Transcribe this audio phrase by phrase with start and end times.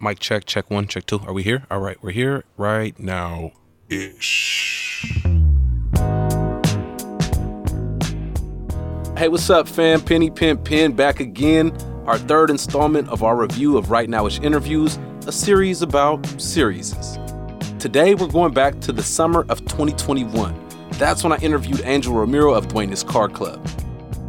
[0.00, 1.20] Mic check, check one, check two.
[1.20, 1.64] Are we here?
[1.70, 3.52] All right, we're here right now
[3.88, 5.22] ish.
[9.16, 10.00] Hey, what's up, fam?
[10.00, 11.70] Penny Pimp Pen back again.
[12.06, 16.92] Our third installment of our review of Right Now Nowish interviews, a series about series.
[17.78, 20.60] Today, we're going back to the summer of 2021.
[20.92, 23.66] That's when I interviewed Angel Romero of Dueñas Car Club.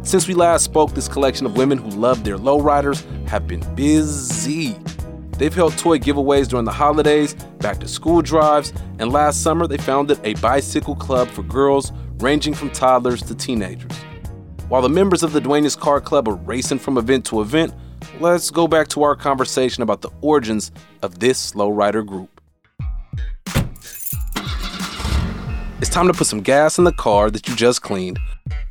[0.04, 4.76] Since we last spoke, this collection of women who love their lowriders have been busy.
[5.38, 9.76] They've held toy giveaways during the holidays, back to school drives, and last summer they
[9.76, 13.92] founded a bicycle club for girls ranging from toddlers to teenagers.
[14.68, 17.74] While the members of the Dueñas Car Club are racing from event to event,
[18.18, 22.40] let's go back to our conversation about the origins of this slow rider group.
[25.78, 28.18] It's time to put some gas in the car that you just cleaned,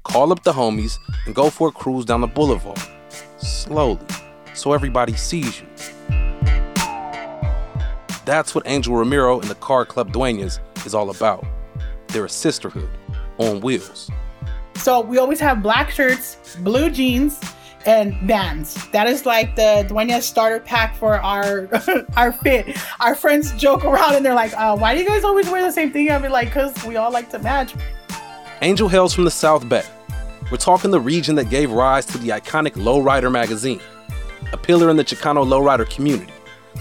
[0.04, 2.80] call up the homies, and go for a cruise down the boulevard.
[3.38, 4.00] Slowly,
[4.56, 6.25] so everybody sees you.
[8.26, 11.46] That's what Angel Romero and the Car Club Dueñas is all about.
[12.08, 12.90] They're a sisterhood
[13.38, 14.10] on wheels.
[14.76, 17.40] So we always have black shirts, blue jeans,
[17.86, 18.88] and bands.
[18.90, 21.70] That is like the Dueñas starter pack for our
[22.18, 22.76] our fit.
[23.00, 25.72] Our friends joke around and they're like, uh, "Why do you guys always wear the
[25.72, 27.76] same thing?" I be like, "Cause we all like to match."
[28.62, 29.84] Angel hails from the South Bay.
[30.50, 33.82] We're talking the region that gave rise to the iconic Lowrider magazine,
[34.52, 36.32] a pillar in the Chicano lowrider community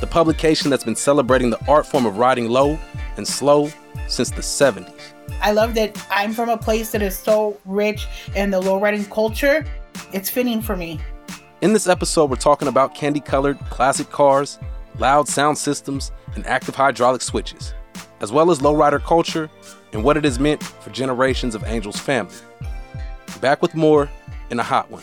[0.00, 2.78] the publication that's been celebrating the art form of riding low
[3.16, 3.70] and slow
[4.08, 4.92] since the 70s.
[5.40, 9.04] I love that I'm from a place that is so rich in the low riding
[9.04, 9.64] culture.
[10.12, 11.00] It's fitting for me.
[11.60, 14.58] In this episode, we're talking about candy colored classic cars,
[14.98, 17.74] loud sound systems, and active hydraulic switches,
[18.20, 19.48] as well as lowrider culture
[19.92, 22.34] and what it has meant for generations of Angel's family.
[23.40, 24.10] Back with more
[24.50, 25.02] in a hot one.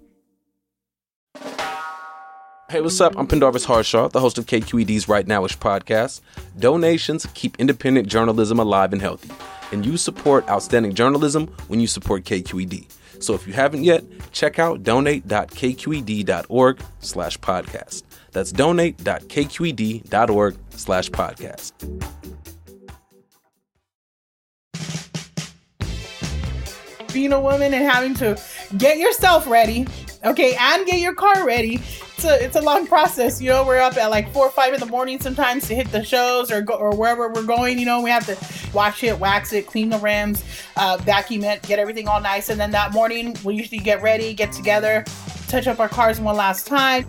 [2.71, 3.17] Hey, what's up?
[3.17, 6.21] I'm Pendarvis Harshaw, the host of KQED's Right Nowish podcast.
[6.57, 9.29] Donations keep independent journalism alive and healthy,
[9.73, 12.85] and you support outstanding journalism when you support KQED.
[13.21, 18.03] So if you haven't yet, check out donate.kqed.org slash podcast.
[18.31, 21.73] That's donate.kqed.org slash podcast.
[27.11, 28.41] Being a woman and having to
[28.77, 29.85] get yourself ready,
[30.23, 31.81] okay, and get your car ready
[32.23, 33.41] it's a it's a long process.
[33.41, 35.91] You know, we're up at like four or five in the morning sometimes to hit
[35.91, 37.79] the shows or go or wherever we're going.
[37.79, 38.37] You know, we have to
[38.75, 40.43] wash it, wax it, clean the rims,
[40.77, 44.33] uh, vacuum it, get everything all nice, and then that morning we usually get ready,
[44.33, 45.03] get together,
[45.47, 47.07] touch up our cars one last time.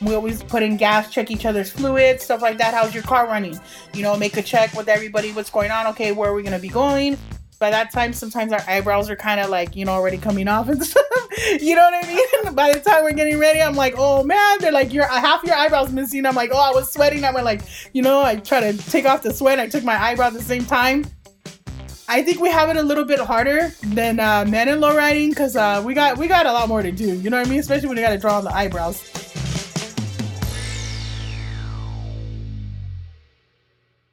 [0.00, 2.74] We always put in gas, check each other's fluids, stuff like that.
[2.74, 3.58] How's your car running?
[3.92, 5.32] You know, make a check with everybody.
[5.32, 5.86] What's going on?
[5.88, 7.18] Okay, where are we gonna be going?
[7.58, 10.68] By that time sometimes our eyebrows are kind of like you know already coming off
[10.68, 11.04] and stuff
[11.60, 14.58] you know what i mean by the time we're getting ready i'm like oh man
[14.60, 17.44] they're like your half your eyebrows missing i'm like oh i was sweating i went
[17.44, 17.62] like
[17.92, 20.42] you know i try to take off the sweat i took my eyebrow at the
[20.42, 21.04] same time
[22.06, 25.30] I think we have it a little bit harder than uh, men in low riding
[25.30, 27.14] because uh, we got we got a lot more to do.
[27.14, 27.60] You know what I mean?
[27.60, 29.02] Especially when you got to draw on the eyebrows.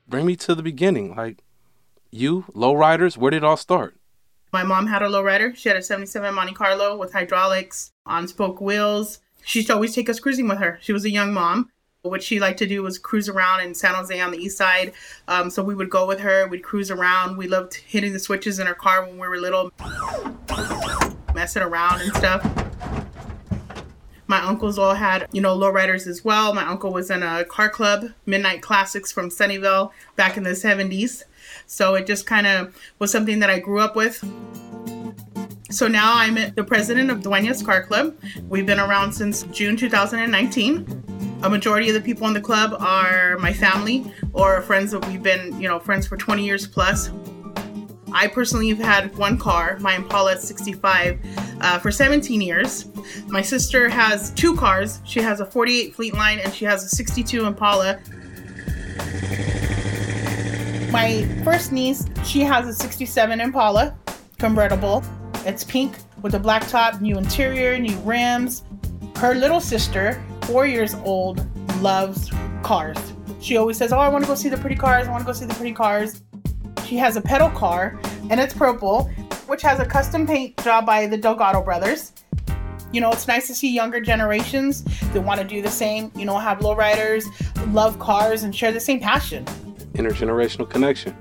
[0.08, 1.16] Bring me to the beginning.
[1.16, 1.44] Like,
[2.12, 3.96] you, lowriders, where did it all start?
[4.54, 5.56] My mom had a lowrider.
[5.56, 9.20] She had a 77 Monte Carlo with hydraulics, on spoke wheels.
[9.44, 10.78] She used to always take us cruising with her.
[10.82, 11.70] She was a young mom.
[12.02, 14.94] What she liked to do was cruise around in San Jose on the east side.
[15.28, 17.38] Um, so we would go with her, we'd cruise around.
[17.38, 19.72] We loved hitting the switches in her car when we were little,
[21.34, 22.71] messing around and stuff.
[24.32, 26.54] My uncles all had, you know, lowriders as well.
[26.54, 31.24] My uncle was in a car club, Midnight Classics from Sunnyvale back in the 70s.
[31.68, 34.24] So it just kind of was something that I grew up with.
[35.70, 38.16] So now I'm the president of Dueñas Car Club.
[38.48, 41.40] We've been around since June 2019.
[41.44, 45.22] A majority of the people in the club are my family or friends that we've
[45.22, 47.10] been, you know, friends for 20 years plus.
[48.14, 51.20] I personally have had one car, my Impala 65,
[51.62, 52.88] uh, for 17 years.
[53.28, 55.00] My sister has two cars.
[55.06, 58.00] She has a 48 Fleetline and she has a 62 Impala.
[60.92, 63.98] My first niece, she has a 67 Impala
[64.38, 65.04] convertible.
[65.46, 68.64] It's pink with a black top, new interior, new rims.
[69.16, 71.48] Her little sister, four years old,
[71.82, 72.30] loves
[72.62, 72.98] cars.
[73.40, 75.08] She always says, Oh, I want to go see the pretty cars.
[75.08, 76.22] I want to go see the pretty cars.
[76.92, 77.98] She has a pedal car
[78.30, 79.06] and it's purple,
[79.48, 82.12] which has a custom paint job by the Delgado brothers.
[82.92, 84.84] You know, it's nice to see younger generations
[85.14, 87.24] that want to do the same, you know, have lowriders,
[87.74, 89.46] love cars, and share the same passion.
[89.94, 91.16] Intergenerational connection.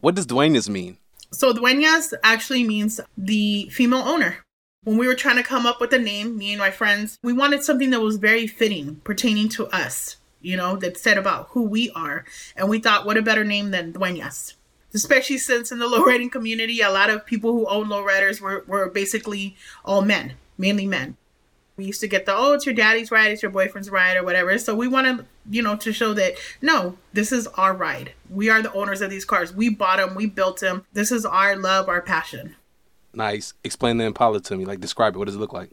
[0.00, 0.96] What does dueñas mean?
[1.30, 4.38] So, dueñas actually means the female owner.
[4.84, 7.34] When we were trying to come up with a name, me and my friends, we
[7.34, 11.62] wanted something that was very fitting, pertaining to us, you know, that said about who
[11.62, 12.24] we are.
[12.56, 14.54] And we thought, what a better name than dueñas?
[14.92, 18.88] Especially since in the lowriding community, a lot of people who own lowriders were, were
[18.88, 21.16] basically all men, mainly men.
[21.76, 24.22] We used to get the, oh, it's your daddy's ride, it's your boyfriend's ride, or
[24.22, 24.56] whatever.
[24.58, 28.12] So we wanted, you know, to show that, no, this is our ride.
[28.30, 29.52] We are the owners of these cars.
[29.52, 30.86] We bought them, we built them.
[30.92, 32.54] This is our love, our passion.
[33.12, 33.54] Nice.
[33.64, 34.64] Explain the Impala to me.
[34.64, 35.18] Like, describe it.
[35.18, 35.70] What does it look like?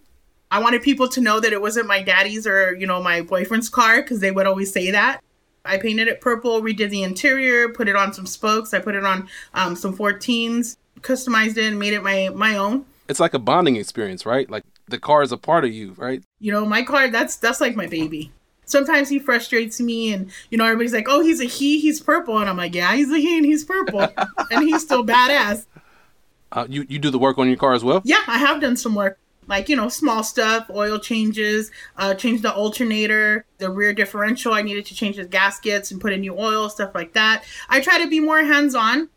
[0.52, 3.70] I wanted people to know that it wasn't my daddy's or, you know, my boyfriend's
[3.70, 5.22] car because they would always say that.
[5.64, 8.74] I painted it purple, redid the interior, put it on some spokes.
[8.74, 12.86] I put it on um, some 14s, customized it, and made it my my own.
[13.08, 14.50] It's like a bonding experience, right?
[14.50, 16.24] Like the car is a part of you, right?
[16.40, 18.32] You know, my car that's that's like my baby.
[18.66, 22.40] Sometimes he frustrates me, and you know, everybody's like, "Oh, he's a he, he's purple,"
[22.40, 24.02] and I'm like, "Yeah, he's a he, and he's purple,
[24.52, 25.66] and he's still badass."
[26.52, 28.02] Uh, you you do the work on your car as well?
[28.04, 32.42] Yeah, I have done some work like you know small stuff oil changes uh change
[32.42, 36.38] the alternator the rear differential i needed to change the gaskets and put in new
[36.38, 37.44] oil stuff like that.
[37.70, 39.10] I try to be more hands-on.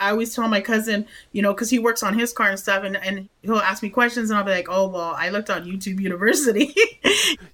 [0.00, 2.82] I always tell my cousin you know because he works on his car and stuff
[2.82, 5.64] and, and he'll ask me questions and i'll be like oh well i looked on
[5.64, 6.74] youtube university.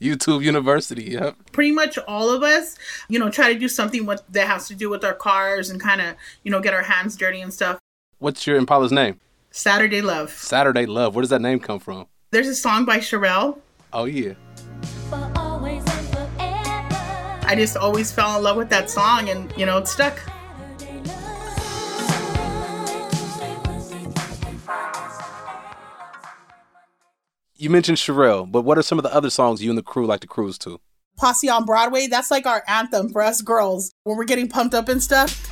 [0.01, 1.37] Youtube university yep.
[1.53, 2.77] Pretty much all of us
[3.09, 5.81] you know try to do something with, that has to do with our cars and
[5.81, 7.79] kind of you know get our hands dirty and stuff.
[8.19, 12.47] What's your impala's name saturday love saturday love where does that name come from there's
[12.47, 13.59] a song by Cherrelle.
[13.93, 14.35] Oh yeah.
[17.43, 20.17] I just always fell in love with that song and you know it stuck.
[27.57, 30.07] You mentioned Cherrelle, but what are some of the other songs you and the crew
[30.07, 30.81] like to cruise to?
[31.19, 34.89] Posse on Broadway, that's like our anthem for us girls when we're getting pumped up
[34.89, 35.47] and stuff.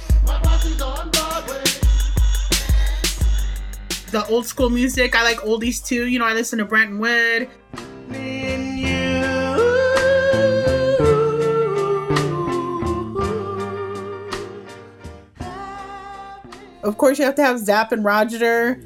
[4.10, 6.06] The old school music, I like oldies too.
[6.06, 7.48] You know, I listen to Brenton Wood.
[16.82, 18.80] Of course, you have to have Zapp and Roger.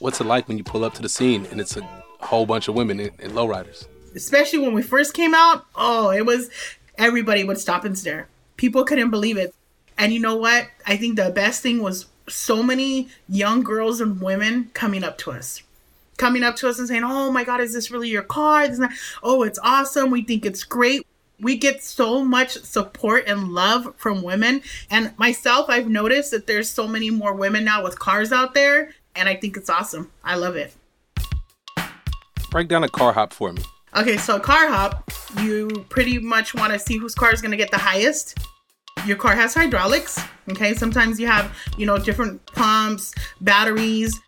[0.00, 1.82] What's it like when you pull up to the scene and it's a
[2.18, 3.86] whole bunch of women and, and lowriders?
[4.14, 6.50] Especially when we first came out, oh, it was
[6.98, 8.28] everybody would stop and stare.
[8.56, 9.54] People couldn't believe it.
[9.98, 10.68] And you know what?
[10.86, 15.32] I think the best thing was so many young girls and women coming up to
[15.32, 15.62] us
[16.22, 18.68] coming up to us and saying, "Oh my God, is this really your car?
[19.24, 20.10] Oh, it's awesome.
[20.10, 21.04] We think it's great."
[21.40, 26.70] We get so much support and love from women, and myself, I've noticed that there's
[26.70, 30.12] so many more women now with cars out there, and I think it's awesome.
[30.22, 30.72] I love it.
[32.50, 33.62] Break down a car hop for me.
[33.94, 35.10] Okay, so car hop,
[35.42, 38.38] you pretty much want to see whose car is going to get the highest.
[39.06, 40.20] Your car has hydraulics.
[40.50, 44.20] Okay, sometimes you have, you know, different pumps, batteries,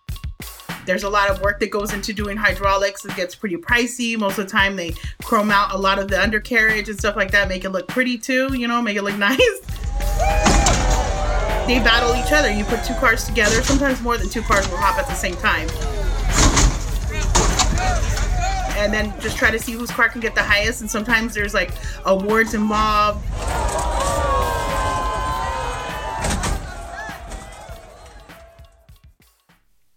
[0.87, 3.05] there's a lot of work that goes into doing hydraulics.
[3.05, 4.19] It gets pretty pricey.
[4.19, 7.31] Most of the time, they chrome out a lot of the undercarriage and stuff like
[7.31, 9.61] that, make it look pretty too, you know, make it look nice.
[11.67, 12.53] they battle each other.
[12.53, 15.37] You put two cars together, sometimes more than two cars will hop at the same
[15.37, 15.69] time
[18.77, 20.81] and then just try to see whose car can get the highest.
[20.81, 21.71] And sometimes there's like
[22.05, 23.23] awards and mob.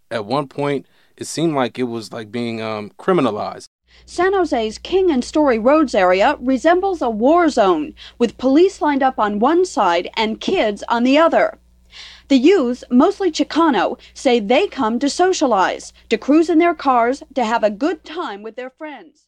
[0.09, 0.85] At one point,
[1.17, 3.65] it seemed like it was like being um, criminalized.
[4.05, 9.19] San Jose's King and Story Roads area resembles a war zone, with police lined up
[9.19, 11.57] on one side and kids on the other.
[12.27, 17.45] The youths, mostly Chicano, say they come to socialize, to cruise in their cars, to
[17.45, 19.27] have a good time with their friends.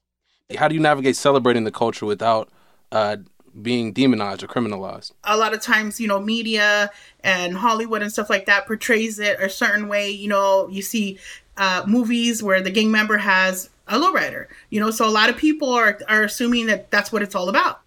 [0.58, 2.50] How do you navigate celebrating the culture without
[2.92, 3.18] uh,
[3.62, 5.14] being demonized or criminalized?
[5.24, 6.92] A lot of times, you know, media
[7.24, 10.10] and Hollywood and stuff like that portrays it a certain way.
[10.10, 11.20] You know, you see
[11.56, 14.48] uh, movies where the gang member has a lowrider.
[14.70, 17.48] You know, so a lot of people are are assuming that that's what it's all
[17.48, 17.82] about.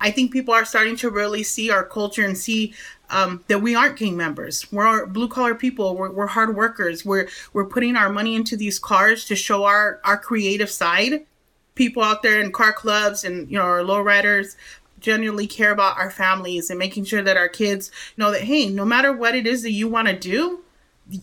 [0.00, 2.74] I think people are starting to really see our culture and see
[3.10, 4.70] um, that we aren't gang members.
[4.72, 5.96] We're blue collar people.
[5.96, 7.04] We're, we're hard workers.
[7.04, 11.26] We're we're putting our money into these cars to show our our creative side.
[11.74, 14.56] People out there in car clubs and you know our lowriders
[15.00, 18.84] genuinely care about our families and making sure that our kids know that hey, no
[18.84, 20.64] matter what it is that you want to do,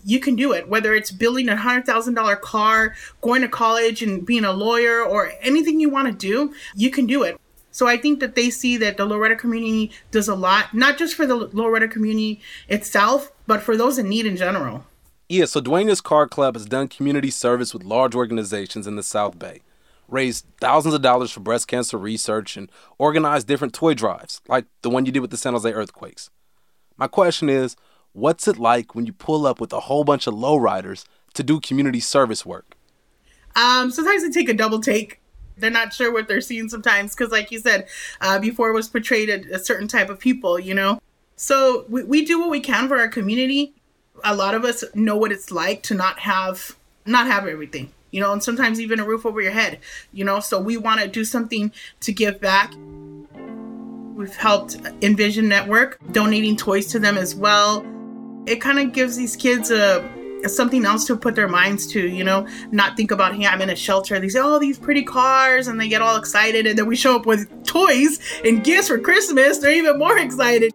[0.05, 4.03] you can do it whether it's building a hundred thousand dollar car going to college
[4.03, 7.40] and being a lawyer or anything you want to do you can do it
[7.71, 11.15] so i think that they see that the lowrider community does a lot not just
[11.15, 14.85] for the lowrider community itself but for those in need in general
[15.29, 19.37] yeah so dueñas car club has done community service with large organizations in the south
[19.39, 19.61] bay
[20.07, 24.89] raised thousands of dollars for breast cancer research and organized different toy drives like the
[24.89, 26.29] one you did with the san jose earthquakes
[26.97, 27.75] my question is
[28.13, 31.61] What's it like when you pull up with a whole bunch of lowriders to do
[31.61, 32.75] community service work?
[33.55, 35.20] Um, sometimes they take a double take.
[35.57, 37.87] They're not sure what they're seeing sometimes because, like you said,
[38.19, 41.01] uh, before it was portrayed a, a certain type of people, you know.
[41.35, 43.73] So we, we do what we can for our community.
[44.23, 48.21] A lot of us know what it's like to not have not have everything, you
[48.21, 49.79] know, and sometimes even a roof over your head,
[50.13, 50.39] you know.
[50.39, 52.73] So we want to do something to give back.
[54.15, 57.83] We've helped Envision Network, donating toys to them as well
[58.45, 60.07] it kind of gives these kids a
[60.47, 63.69] something else to put their minds to, you know, not think about, hey, I'm in
[63.69, 64.19] a shelter.
[64.19, 66.67] They say, oh, these pretty cars, and they get all excited.
[66.67, 69.59] And then we show up with toys and gifts for Christmas.
[69.59, 70.71] They're even more excited.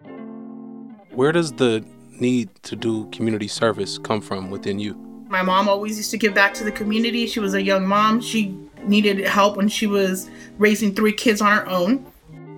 [1.10, 1.84] Where does the
[2.20, 4.94] need to do community service come from within you?
[5.28, 7.26] My mom always used to give back to the community.
[7.26, 8.20] She was a young mom.
[8.20, 12.06] She needed help when she was raising three kids on her own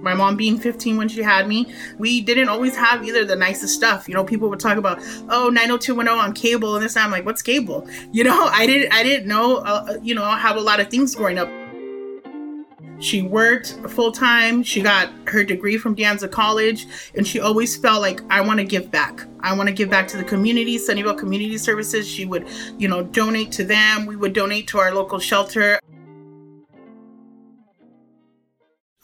[0.02, 3.74] my mom being 15 when she had me, we didn't always have either the nicest
[3.74, 4.08] stuff.
[4.08, 6.96] You know, people would talk about, oh, 90210 on cable and this.
[6.96, 7.86] And I'm like, what's cable?
[8.10, 10.88] You know, I didn't, I didn't know, uh, uh you know, have a lot of
[10.88, 11.48] things growing up.
[13.00, 14.62] She worked full time.
[14.62, 18.58] She got her degree from De Anza College, and she always felt like I want
[18.58, 19.20] to give back.
[19.40, 20.78] I want to give back to the community.
[20.78, 22.08] Sunnyvale Community Services.
[22.08, 24.06] She would, you know, donate to them.
[24.06, 25.78] We would donate to our local shelter.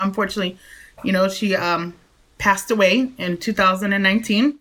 [0.01, 0.59] Unfortunately,
[1.05, 1.95] you know, she um,
[2.39, 4.59] passed away in 2019.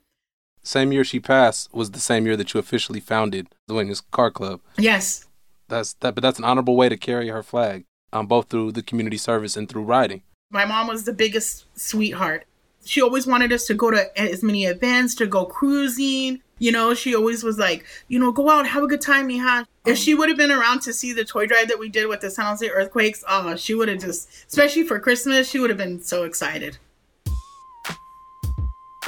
[0.61, 4.31] Same year she passed was the same year that you officially founded the Dueñas Car
[4.31, 4.61] Club.
[4.77, 5.25] Yes.
[5.67, 8.83] That's that, but that's an honorable way to carry her flag, um, both through the
[8.83, 10.21] community service and through riding.
[10.51, 12.45] My mom was the biggest sweetheart.
[12.85, 16.41] She always wanted us to go to as many events, to go cruising.
[16.63, 19.65] You know, she always was like, you know, go out, have a good time, mija.
[19.85, 22.21] If she would have been around to see the toy drive that we did with
[22.21, 25.77] the San Jose earthquakes, oh, she would have just, especially for Christmas, she would have
[25.77, 26.77] been so excited.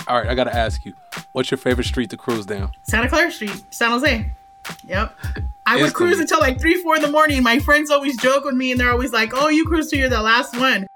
[0.06, 0.92] All right, I gotta ask you,
[1.32, 2.72] what's your favorite street to cruise down?
[2.90, 4.30] Santa Clara Street, San Jose.
[4.90, 5.18] Yep.
[5.66, 7.42] I would cruise until like three, four in the morning.
[7.42, 10.10] My friends always joke with me, and they're always like, "Oh, you cruise till you're
[10.10, 10.88] the last one."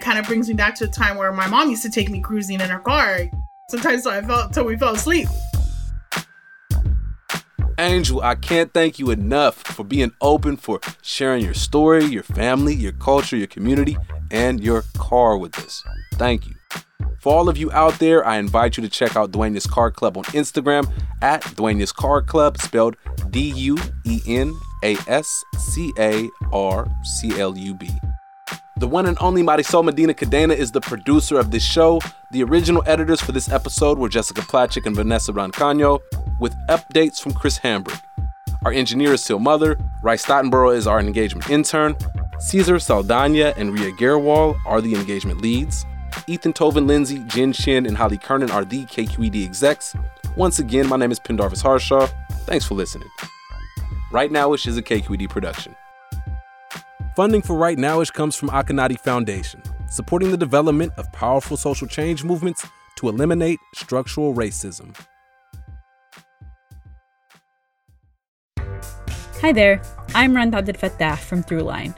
[0.00, 2.22] Kind of brings me back to a time where my mom used to take me
[2.22, 3.24] cruising in her car.
[3.68, 5.28] Sometimes I felt till we fell asleep.
[7.78, 12.74] Angel, I can't thank you enough for being open, for sharing your story, your family,
[12.74, 13.96] your culture, your community,
[14.32, 15.84] and your car with us.
[16.14, 16.54] Thank you.
[17.20, 20.16] For all of you out there, I invite you to check out Duenas Car Club
[20.16, 20.90] on Instagram
[21.22, 22.96] at Duenas Car Club, spelled
[23.30, 27.88] D U E N A S C A R C L U B.
[28.78, 32.00] The one and only Marisol Medina Cadena is the producer of this show.
[32.30, 35.98] The original editors for this episode were Jessica Placzek and Vanessa Rancaño,
[36.38, 38.00] with updates from Chris Hambrick.
[38.64, 41.96] Our engineer is Sil Mother, Rice Stottenborough is our engagement intern,
[42.38, 45.84] Caesar Saldana and Ria Gerwal are the engagement leads.
[46.28, 49.96] Ethan Toven-Lindsey, Jin Shin, and Holly Kernan are the KQED execs.
[50.36, 52.06] Once again, my name is Pendarvis Harshaw.
[52.46, 53.08] Thanks for listening.
[54.12, 55.74] Right now, Nowish is a KQED production.
[57.18, 59.60] Funding for Right Nowish comes from Akonadi Foundation,
[59.90, 64.96] supporting the development of powerful social change movements to eliminate structural racism.
[69.40, 69.82] Hi there,
[70.14, 71.92] I'm Rund Abdelfatah from Throughline.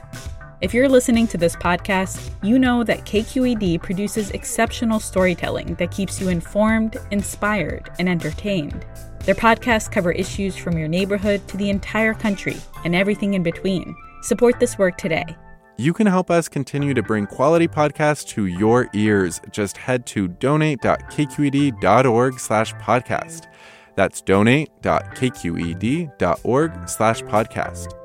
[0.59, 6.19] If you're listening to this podcast, you know that KQED produces exceptional storytelling that keeps
[6.19, 8.87] you informed, inspired, and entertained.
[9.25, 13.95] Their podcasts cover issues from your neighborhood to the entire country and everything in between.
[14.21, 15.25] Support this work today.
[15.77, 19.41] You can help us continue to bring quality podcasts to your ears.
[19.51, 23.47] Just head to donate.kqed.org slash podcast.
[23.95, 28.00] That's donate.kqed.org slash podcast.